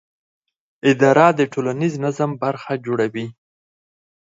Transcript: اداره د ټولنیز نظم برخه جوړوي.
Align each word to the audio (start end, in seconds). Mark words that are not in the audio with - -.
اداره 0.91 1.27
د 1.39 1.41
ټولنیز 1.53 1.93
نظم 2.05 2.31
برخه 2.43 2.73
جوړوي. 2.85 3.27